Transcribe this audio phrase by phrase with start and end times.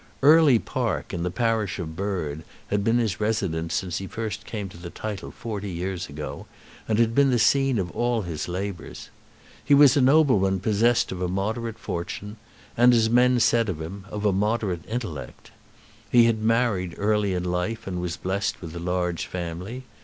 [0.23, 4.67] Early Park, in the parish of Bird, had been his residence since he first came
[4.69, 6.47] to the title forty years ago,
[6.87, 9.11] and had been the scene of all his labours.
[9.63, 12.37] He was a nobleman possessed of a moderate fortune,
[12.75, 15.51] and, as men said of him, of a moderate intellect.
[16.11, 19.83] He had married early in life and was blessed with a large family.